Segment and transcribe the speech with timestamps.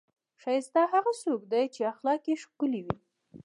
[0.41, 2.95] ښایسته هغه څوک دی، چې اخلاق یې ښکلي وي.